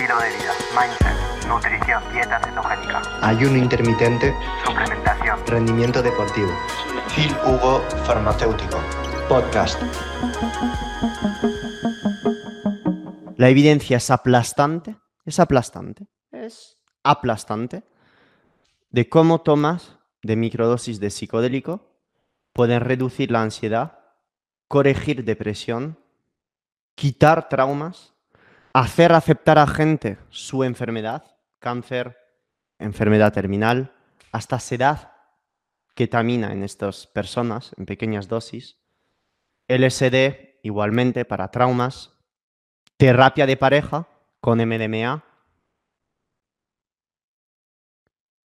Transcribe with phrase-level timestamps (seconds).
[0.00, 4.34] estilo de vida, mindset, nutrición, dieta cetogénica, ayuno intermitente,
[4.64, 6.48] suplementación, rendimiento deportivo.
[7.14, 8.78] Phil Hugo Farmacéutico,
[9.28, 9.78] podcast.
[13.36, 17.82] La evidencia es aplastante, es aplastante, es aplastante
[18.88, 21.94] de cómo tomas de microdosis de psicodélico
[22.54, 23.98] pueden reducir la ansiedad,
[24.66, 25.98] corregir depresión,
[26.94, 28.14] quitar traumas,
[28.72, 32.16] hacer aceptar a gente su enfermedad, cáncer,
[32.78, 33.94] enfermedad terminal,
[34.32, 35.12] hasta sedad,
[35.94, 38.78] ketamina en estas personas en pequeñas dosis,
[39.68, 42.12] LSD igualmente para traumas,
[42.96, 44.08] terapia de pareja
[44.40, 45.24] con MDMA.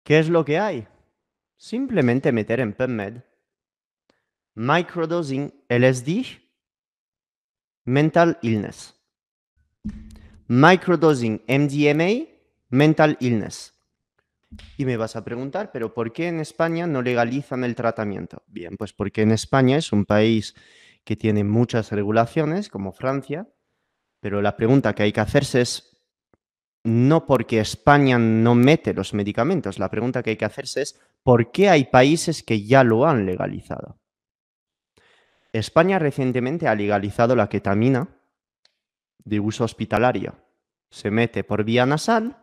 [0.04, 0.88] ¿Qué es lo que hay?
[1.58, 3.22] Simplemente meter en PubMed
[4.54, 6.42] microdosing LSD
[7.86, 9.01] mental illness.
[10.54, 12.28] Microdosing MDMA
[12.72, 13.74] mental illness.
[14.76, 18.44] Y me vas a preguntar, pero ¿por qué en España no legalizan el tratamiento?
[18.48, 20.54] Bien, pues porque en España es un país
[21.06, 23.48] que tiene muchas regulaciones, como Francia,
[24.20, 25.98] pero la pregunta que hay que hacerse es
[26.84, 31.54] no porque España no mete los medicamentos, la pregunta que hay que hacerse es ¿por
[31.54, 34.02] qué hay países que ya lo han legalizado?
[35.54, 38.10] España recientemente ha legalizado la ketamina
[39.24, 40.36] de uso hospitalario.
[40.92, 42.38] Se mete por vía nasal,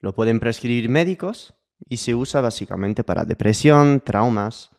[0.00, 1.54] lo pueden prescribir médicos
[1.88, 4.70] y se usa básicamente para depresión, traumas,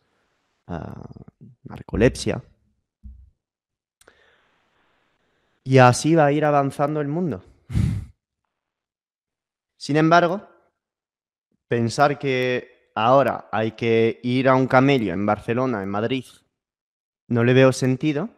[0.68, 0.76] uh,
[1.64, 2.42] narcolepsia.
[5.64, 7.44] Y así va a ir avanzando el mundo.
[9.78, 10.48] Sin embargo,
[11.68, 16.26] pensar que ahora hay que ir a un camello en Barcelona, en Madrid,
[17.28, 18.30] no le veo sentido,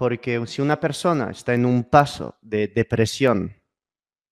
[0.00, 3.54] porque si una persona está en un paso de depresión,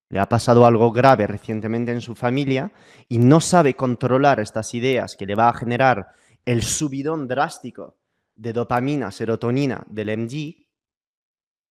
[0.09, 2.73] le ha pasado algo grave recientemente en su familia
[3.07, 6.15] y no sabe controlar estas ideas que le va a generar
[6.47, 7.99] el subidón drástico
[8.35, 10.69] de dopamina, serotonina del MG,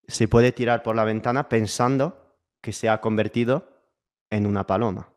[0.08, 3.68] se puede tirar por la ventana pensando que se ha convertido
[4.30, 5.12] en una paloma.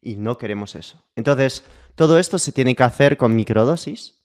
[0.00, 1.04] Y no queremos eso.
[1.14, 1.64] Entonces,
[1.94, 4.19] todo esto se tiene que hacer con microdosis.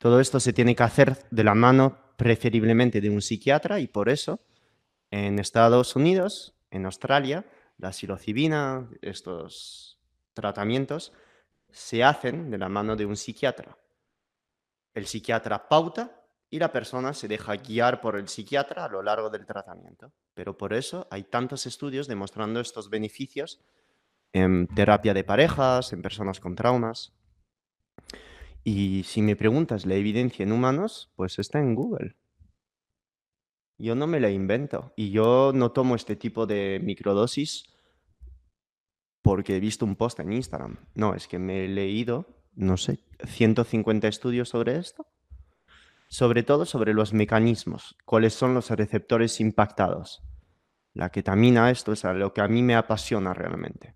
[0.00, 4.08] Todo esto se tiene que hacer de la mano preferiblemente de un psiquiatra y por
[4.08, 4.40] eso
[5.10, 7.44] en Estados Unidos, en Australia,
[7.76, 9.98] la psilocibina, estos
[10.32, 11.12] tratamientos
[11.70, 13.76] se hacen de la mano de un psiquiatra.
[14.94, 19.28] El psiquiatra pauta y la persona se deja guiar por el psiquiatra a lo largo
[19.28, 20.12] del tratamiento.
[20.32, 23.60] Pero por eso hay tantos estudios demostrando estos beneficios
[24.32, 27.12] en terapia de parejas, en personas con traumas.
[28.62, 32.16] Y si me preguntas la evidencia en humanos, pues está en Google.
[33.78, 37.64] Yo no me la invento y yo no tomo este tipo de microdosis
[39.22, 40.76] porque he visto un post en Instagram.
[40.94, 45.06] No, es que me he leído, no sé, 150 estudios sobre esto.
[46.08, 50.22] Sobre todo sobre los mecanismos, cuáles son los receptores impactados.
[50.92, 53.94] La ketamina, esto es lo que a mí me apasiona realmente.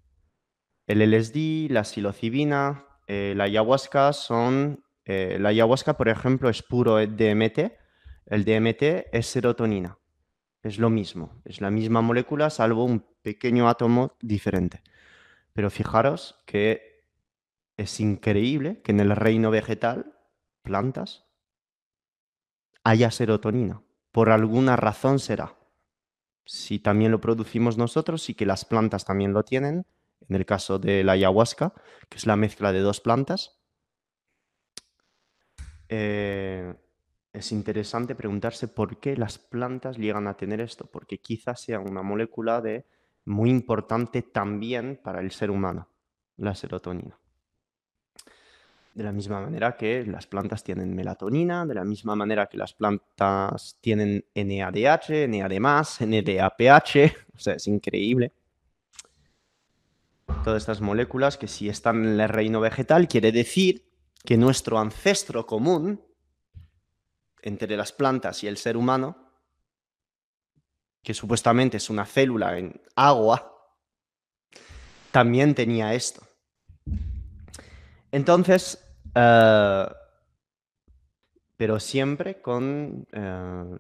[0.87, 4.85] El LSD, la psilocibina, eh, la ayahuasca son...
[5.05, 7.73] Eh, la ayahuasca, por ejemplo, es puro DMT.
[8.27, 9.99] El DMT es serotonina.
[10.63, 14.83] Es lo mismo, es la misma molécula, salvo un pequeño átomo diferente.
[15.53, 17.05] Pero fijaros que
[17.77, 20.17] es increíble que en el reino vegetal,
[20.63, 21.27] plantas,
[22.83, 23.83] haya serotonina.
[24.11, 25.55] Por alguna razón será.
[26.47, 29.87] Si también lo producimos nosotros y que las plantas también lo tienen,
[30.29, 31.73] en el caso de la ayahuasca,
[32.09, 33.59] que es la mezcla de dos plantas.
[35.89, 36.75] Eh,
[37.33, 42.03] es interesante preguntarse por qué las plantas llegan a tener esto, porque quizás sea una
[42.03, 42.85] molécula de,
[43.25, 45.89] muy importante también para el ser humano,
[46.37, 47.19] la serotonina.
[48.95, 52.73] De la misma manera que las plantas tienen melatonina, de la misma manera que las
[52.75, 55.59] plantas tienen NADH, NAD+,
[56.01, 56.97] NADPH,
[57.35, 58.31] o sea, es increíble
[60.45, 63.91] todas estas moléculas que si están en el reino vegetal quiere decir
[64.25, 66.01] que nuestro ancestro común
[67.43, 69.17] entre las plantas y el ser humano,
[71.03, 73.53] que supuestamente es una célula en agua,
[75.11, 76.23] también tenía esto.
[78.11, 78.83] Entonces,
[79.15, 79.87] eh,
[81.57, 83.77] pero siempre con, eh,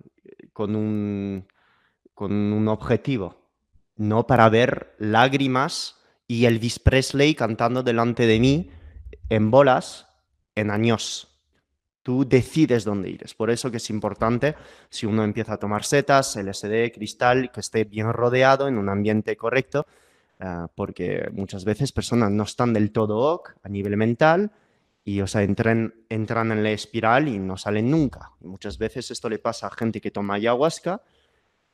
[0.52, 1.48] con, un,
[2.12, 3.50] con un objetivo,
[3.96, 8.70] no para ver lágrimas y Elvis Presley cantando delante de mí
[9.28, 10.06] en bolas
[10.54, 11.28] en años.
[12.02, 13.22] Tú decides dónde ir.
[13.24, 14.54] Es por eso que es importante,
[14.90, 19.36] si uno empieza a tomar setas, LSD, cristal, que esté bien rodeado en un ambiente
[19.36, 19.86] correcto,
[20.40, 24.52] ah, porque muchas veces personas no están del todo ok a nivel mental
[25.04, 28.32] y o sea, entran, entran en la espiral y no salen nunca.
[28.40, 31.02] Muchas veces esto le pasa a gente que toma ayahuasca,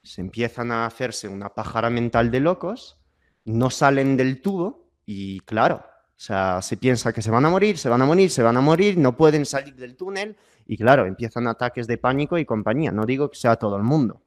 [0.02, 2.99] se empiezan a hacerse una pájara mental de locos,
[3.44, 5.76] no salen del tubo y claro,
[6.20, 8.56] o sea, se piensa que se van a morir, se van a morir, se van
[8.56, 12.92] a morir, no pueden salir del túnel y claro, empiezan ataques de pánico y compañía.
[12.92, 14.22] No digo que sea todo el mundo.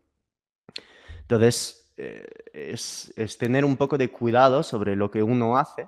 [1.21, 5.87] Entonces, eh, es, tener un poco de cuidado sobre lo que uno hace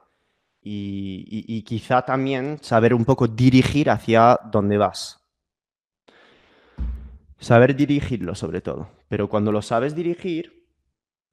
[0.62, 5.19] y, quizá también saber un poco dirigir hacia dónde vas.
[7.39, 8.89] Saber dirigirlo sobre todo.
[9.10, 10.65] Pero cuando lo sabes dirigir,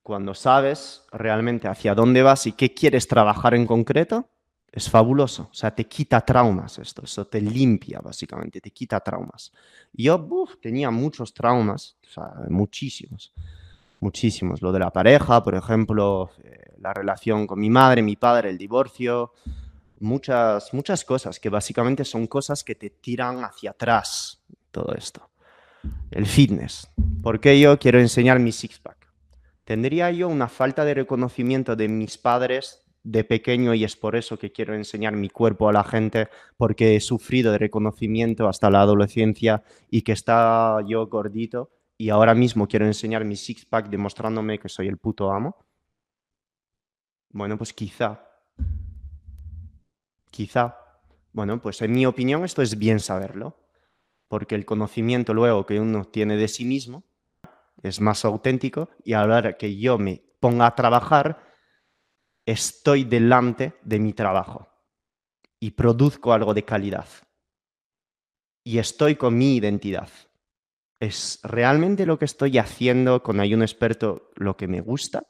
[0.02, 4.28] cuando sabes realmente hacia dónde vas y qué quieres trabajar en concreto,
[4.72, 5.48] es fabuloso.
[5.50, 7.02] O sea, te quita traumas esto.
[7.04, 8.60] Eso te limpia, básicamente.
[8.60, 9.52] Te quita traumas.
[9.92, 10.26] Yo
[10.60, 11.98] tenía muchos traumas,
[12.48, 13.32] muchísimos.
[14.00, 14.62] Muchísimos.
[14.62, 18.58] Lo de la pareja, por ejemplo, eh, la relación con mi madre, mi padre, el
[18.58, 19.34] divorcio.
[20.00, 24.42] Muchas, muchas cosas que básicamente son cosas que te tiran hacia atrás.
[24.70, 25.28] Todo esto.
[26.10, 26.90] El fitness.
[27.22, 28.91] ¿Por qué yo quiero enseñar mi six-pack?
[29.72, 34.38] ¿Tendría yo una falta de reconocimiento de mis padres de pequeño y es por eso
[34.38, 36.28] que quiero enseñar mi cuerpo a la gente,
[36.58, 42.34] porque he sufrido de reconocimiento hasta la adolescencia y que está yo gordito y ahora
[42.34, 45.56] mismo quiero enseñar mi six-pack demostrándome que soy el puto amo.
[47.30, 48.28] Bueno, pues quizá.
[50.30, 50.76] Quizá.
[51.32, 53.56] Bueno, pues en mi opinión esto es bien saberlo,
[54.28, 57.04] porque el conocimiento luego que uno tiene de sí mismo
[57.82, 61.52] es más auténtico y ahora que yo me ponga a trabajar,
[62.46, 64.68] estoy delante de mi trabajo
[65.60, 67.06] y produzco algo de calidad.
[68.64, 70.08] Y estoy con mi identidad.
[71.00, 75.24] ¿Es realmente lo que estoy haciendo con un experto lo que me gusta?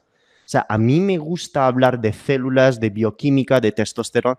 [0.44, 4.38] O sea, a mí me gusta hablar de células, de bioquímica, de testosterona.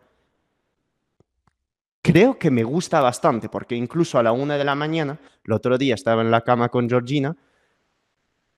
[2.04, 5.78] Creo que me gusta bastante, porque incluso a la una de la mañana, el otro
[5.78, 7.36] día estaba en la cama con Georgina,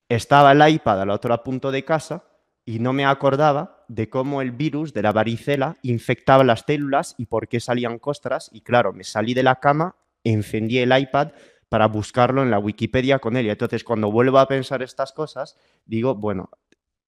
[0.08, 2.24] estaba el iPad al otro punto de casa
[2.64, 7.26] y no me acordaba de cómo el virus de la varicela infectaba las células y
[7.26, 8.50] por qué salían costras.
[8.52, 11.28] Y claro, me salí de la cama, encendí el iPad
[11.68, 13.46] para buscarlo en la Wikipedia con él.
[13.46, 16.50] Y entonces cuando vuelvo a pensar estas cosas, digo, bueno,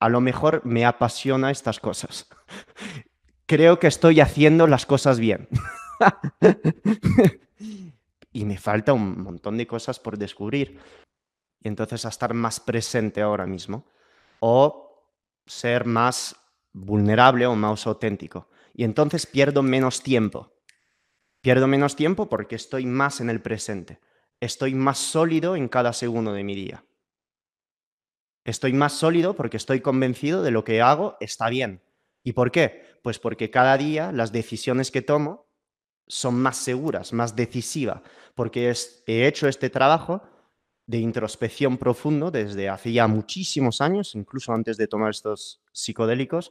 [0.01, 2.29] a lo mejor me apasiona estas cosas.
[3.47, 5.49] Creo que estoy haciendo las cosas bien.
[8.33, 10.79] y me falta un montón de cosas por descubrir.
[11.69, 13.87] Entonces a estar más presente ahora mismo.
[14.41, 15.05] O
[15.47, 16.37] ser más
[16.73, 18.49] vulnerable o más auténtico.
[18.75, 20.53] Y entonces pierdo menos tiempo.
[21.41, 24.01] Pierdo menos tiempo porque estoy más en el presente.
[24.41, 26.85] Estoy más sólido en cada segundo de mi día.
[28.45, 31.83] Estoy más sólido porque estoy convencido de lo que hago está bien.
[32.23, 32.99] ¿Y por qué?
[33.03, 35.49] Pues porque cada día las decisiones que tomo
[36.07, 38.01] son más seguras, más decisivas,
[38.35, 38.73] porque
[39.07, 40.23] he hecho este trabajo
[40.89, 46.51] de introspección profundo desde hace ya muchísimos años, incluso antes de tomar estos psicodélicos,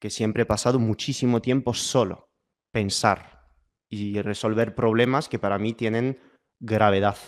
[0.00, 2.30] que siempre he pasado muchísimo tiempo solo,
[2.72, 3.50] pensar
[3.90, 6.18] y resolver problemas que para mí tienen
[6.60, 7.18] gravedad.